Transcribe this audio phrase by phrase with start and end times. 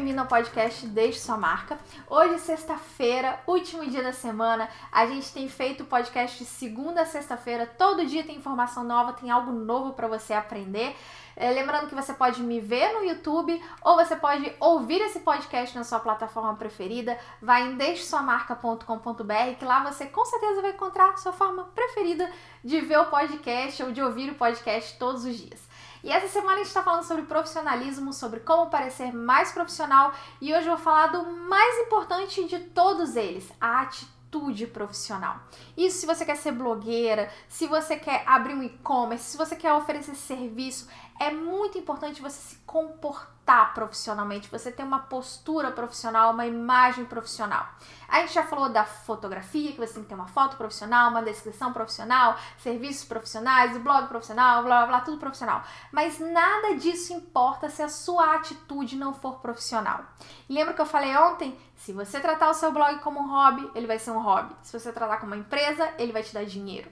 [0.00, 1.78] bem-vindo ao podcast Deixe Sua Marca.
[2.08, 4.66] Hoje, sexta-feira, último dia da semana.
[4.90, 7.66] A gente tem feito o podcast de segunda a sexta-feira.
[7.66, 10.96] Todo dia tem informação nova, tem algo novo para você aprender.
[11.36, 15.76] É, lembrando que você pode me ver no YouTube ou você pode ouvir esse podcast
[15.76, 17.18] na sua plataforma preferida.
[17.42, 22.30] Vai em deixesuamarca.com.br que lá você com certeza vai encontrar a sua forma preferida
[22.64, 25.69] de ver o podcast ou de ouvir o podcast todos os dias.
[26.02, 30.52] E essa semana a gente está falando sobre profissionalismo, sobre como parecer mais profissional e
[30.52, 35.40] hoje eu vou falar do mais importante de todos eles, a atitude profissional.
[35.76, 39.72] Isso se você quer ser blogueira, se você quer abrir um e-commerce, se você quer
[39.74, 43.39] oferecer serviço, é muito importante você se comportar
[43.74, 47.66] profissionalmente, você ter uma postura profissional, uma imagem profissional.
[48.08, 51.22] A gente já falou da fotografia, que você tem que ter uma foto profissional, uma
[51.22, 55.62] descrição profissional, serviços profissionais, blog profissional, blá blá blá, tudo profissional.
[55.92, 60.04] Mas nada disso importa se a sua atitude não for profissional.
[60.48, 61.58] E lembra que eu falei ontem?
[61.76, 64.54] Se você tratar o seu blog como um hobby, ele vai ser um hobby.
[64.62, 66.90] Se você tratar como uma empresa, ele vai te dar dinheiro.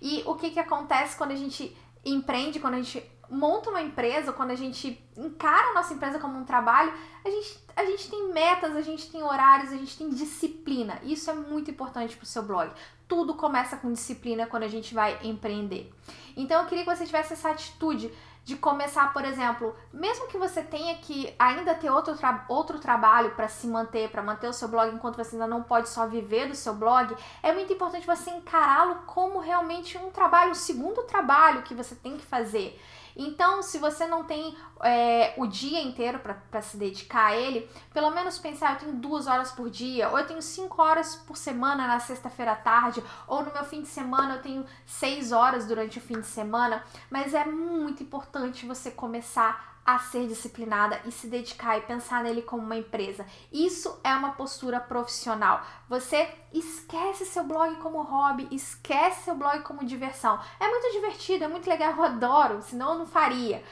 [0.00, 4.32] E o que, que acontece quando a gente empreende, quando a gente monta uma empresa,
[4.32, 6.92] quando a gente encara a nossa empresa como um trabalho,
[7.24, 10.98] a gente, a gente tem metas, a gente tem horários, a gente tem disciplina.
[11.02, 12.70] Isso é muito importante para o seu blog.
[13.08, 15.92] Tudo começa com disciplina quando a gente vai empreender.
[16.36, 18.12] Então eu queria que você tivesse essa atitude
[18.44, 23.30] de começar, por exemplo, mesmo que você tenha que ainda ter outro, tra outro trabalho
[23.30, 26.48] para se manter, para manter o seu blog enquanto você ainda não pode só viver
[26.48, 31.62] do seu blog, é muito importante você encará-lo como realmente um trabalho, um segundo trabalho
[31.62, 32.78] que você tem que fazer.
[33.16, 38.10] Então, se você não tem é, o dia inteiro para se dedicar a ele, pelo
[38.10, 41.86] menos pensar, eu tenho duas horas por dia, ou eu tenho cinco horas por semana
[41.86, 45.98] na sexta-feira à tarde, ou no meu fim de semana eu tenho seis horas durante
[45.98, 46.82] o fim de semana.
[47.10, 52.42] Mas é muito importante você começar a ser disciplinada e se dedicar e pensar nele
[52.42, 53.26] como uma empresa.
[53.52, 55.62] Isso é uma postura profissional.
[55.88, 60.40] Você esquece seu blog como hobby, esquece seu blog como diversão.
[60.58, 63.62] É muito divertido, é muito legal, eu adoro, senão eu não faria.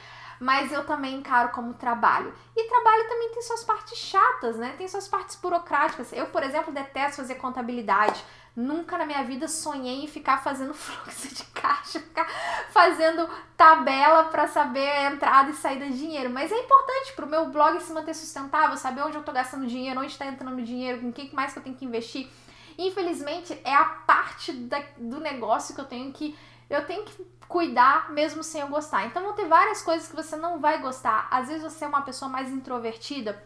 [0.43, 2.33] Mas eu também encaro como trabalho.
[2.53, 4.75] E trabalho também tem suas partes chatas, né?
[4.77, 6.11] Tem suas partes burocráticas.
[6.11, 8.21] Eu, por exemplo, detesto fazer contabilidade.
[8.53, 12.27] Nunca na minha vida sonhei em ficar fazendo fluxo de caixa, ficar
[12.71, 16.29] fazendo tabela para saber a entrada e saída de dinheiro.
[16.29, 19.65] Mas é importante para o meu blog se manter sustentável, saber onde eu estou gastando
[19.65, 22.29] dinheiro, onde está entrando dinheiro, o que mais que eu tenho que investir.
[22.77, 26.35] Infelizmente, é a parte da, do negócio que eu tenho que
[26.69, 29.05] eu tenho que cuidar mesmo sem eu gostar.
[29.05, 31.27] Então vão ter várias coisas que você não vai gostar.
[31.29, 33.41] Às vezes você é uma pessoa mais introvertida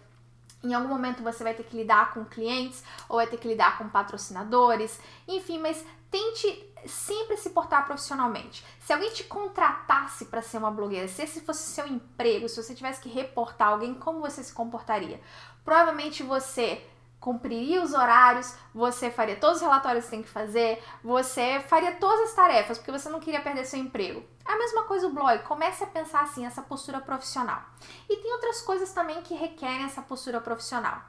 [0.63, 3.77] em algum momento você vai ter que lidar com clientes ou vai ter que lidar
[3.77, 8.65] com patrocinadores, enfim, mas tente sempre se portar profissionalmente.
[8.79, 12.73] Se alguém te contratasse para ser uma blogueira, se esse fosse seu emprego, se você
[12.73, 15.19] tivesse que reportar alguém, como você se comportaria?
[15.63, 16.83] Provavelmente você
[17.19, 22.29] cumpriria os horários, você faria todos os relatórios que tem que fazer, você faria todas
[22.29, 24.23] as tarefas, porque você não queria perder seu emprego.
[24.47, 27.61] É a mesma coisa o blog, comece a pensar assim, essa postura profissional.
[28.09, 31.01] E tem outras coisas também que requerem essa postura profissional.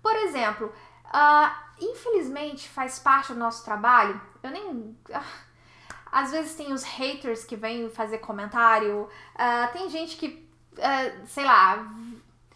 [0.00, 0.72] Por exemplo,
[1.06, 4.70] uh, infelizmente faz parte do nosso trabalho, eu nem.
[4.70, 5.48] Uh,
[6.10, 10.48] às vezes tem os haters que vêm fazer comentário, uh, tem gente que,
[11.26, 11.86] sei lá,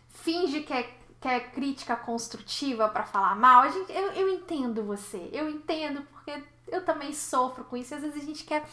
[0.09, 5.31] finge que é quer crítica construtiva para falar mal, a gente, eu, eu entendo você,
[5.33, 7.95] eu entendo porque eu também sofro com isso.
[7.95, 8.67] Às vezes a gente quer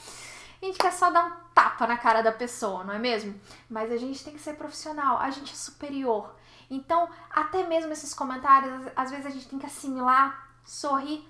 [0.62, 3.40] a gente quer só dar um tapa na cara da pessoa, não é mesmo?
[3.70, 6.36] Mas a gente tem que ser profissional, a gente é superior.
[6.70, 11.26] Então, até mesmo esses comentários, às vezes a gente tem que assimilar, sorrir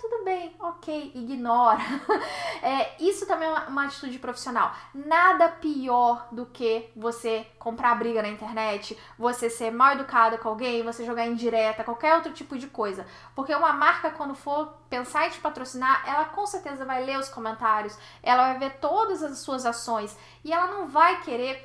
[0.00, 1.80] tudo bem, ok, ignora.
[2.60, 4.74] É, isso também é uma, uma, atitude profissional.
[4.92, 10.82] Nada pior do que você comprar briga na internet, você ser mal educado com alguém,
[10.82, 13.06] você jogar em direta, qualquer outro tipo de coisa.
[13.36, 17.28] Porque uma marca, quando for pensar em te patrocinar, ela com certeza vai ler os
[17.28, 21.64] comentários, ela vai ver todas as suas ações e ela não vai querer.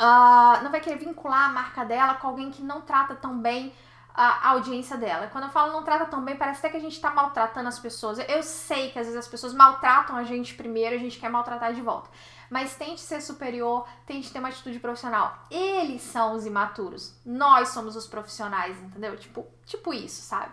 [0.00, 3.72] Uh, não vai querer vincular a marca dela com alguém que não trata tão bem
[4.14, 5.28] a audiência dela.
[5.28, 7.78] Quando eu falo não trata tão bem, parece até que a gente tá maltratando as
[7.78, 8.18] pessoas.
[8.28, 11.72] Eu sei que às vezes as pessoas maltratam a gente primeiro, a gente quer maltratar
[11.72, 12.10] de volta.
[12.50, 15.46] Mas tente ser superior, tente ter uma atitude profissional.
[15.50, 17.14] Eles são os imaturos.
[17.24, 19.16] Nós somos os profissionais, entendeu?
[19.16, 20.52] Tipo, tipo isso, sabe?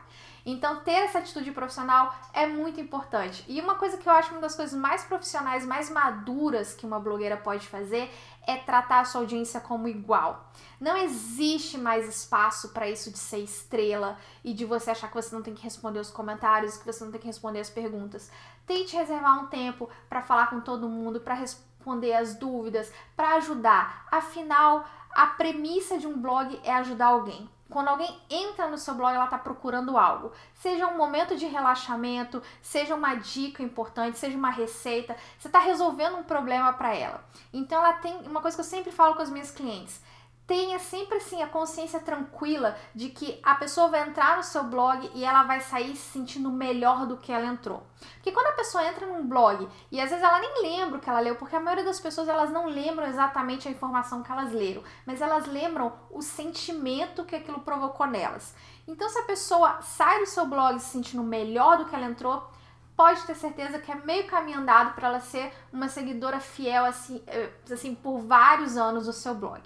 [0.51, 3.45] Então, ter essa atitude profissional é muito importante.
[3.47, 6.99] E uma coisa que eu acho uma das coisas mais profissionais, mais maduras que uma
[6.99, 8.11] blogueira pode fazer
[8.47, 10.51] é tratar a sua audiência como igual.
[10.81, 15.35] Não existe mais espaço para isso de ser estrela e de você achar que você
[15.35, 18.31] não tem que responder os comentários, que você não tem que responder as perguntas.
[18.65, 24.07] Tente reservar um tempo para falar com todo mundo, para responder as dúvidas, para ajudar.
[24.09, 27.47] Afinal, a premissa de um blog é ajudar alguém.
[27.69, 30.31] Quando alguém entra no seu blog, ela está procurando algo.
[30.55, 35.15] Seja um momento de relaxamento, seja uma dica importante, seja uma receita.
[35.37, 37.23] Você está resolvendo um problema para ela.
[37.53, 40.01] Então, ela tem uma coisa que eu sempre falo com as minhas clientes
[40.49, 45.07] tenha sempre assim a consciência tranquila de que a pessoa vai entrar no seu blog
[45.13, 47.83] e ela vai sair se sentindo melhor do que ela entrou.
[48.15, 51.07] Porque quando a pessoa entra num blog e às vezes ela nem lembra o que
[51.07, 54.51] ela leu, porque a maioria das pessoas elas não lembram exatamente a informação que elas
[54.51, 58.55] leram, mas elas lembram o sentimento que aquilo provocou nelas.
[58.87, 62.49] Então se a pessoa sai do seu blog se sentindo melhor do que ela entrou,
[62.97, 67.21] pode ter certeza que é meio caminho andado para ela ser uma seguidora fiel assim,
[67.27, 69.61] eh, assim por vários anos do seu blog.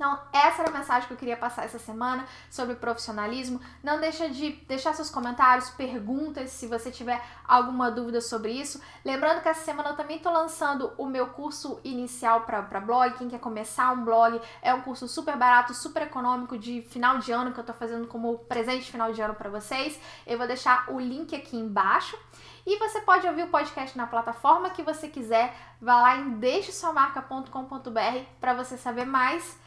[0.00, 3.60] Então, essa era a mensagem que eu queria passar essa semana sobre profissionalismo.
[3.82, 8.80] Não deixa de deixar seus comentários, perguntas se você tiver alguma dúvida sobre isso.
[9.04, 13.12] Lembrando que essa semana eu também estou lançando o meu curso inicial para blog.
[13.18, 17.30] Quem quer começar um blog, é um curso super barato, super econômico de final de
[17.30, 20.00] ano que eu estou fazendo como presente de final de ano para vocês.
[20.26, 22.18] Eu vou deixar o link aqui embaixo.
[22.66, 25.54] E você pode ouvir o podcast na plataforma que você quiser.
[25.78, 29.60] Vá lá em deixesuamarca.com.br para você saber mais.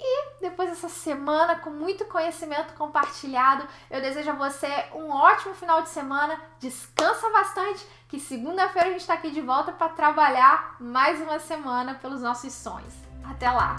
[0.00, 5.82] E depois dessa semana com muito conhecimento compartilhado, eu desejo a você um ótimo final
[5.82, 6.40] de semana.
[6.60, 11.94] Descansa bastante, que segunda-feira a gente está aqui de volta para trabalhar mais uma semana
[11.94, 12.94] pelos nossos sonhos.
[13.24, 13.76] Até lá!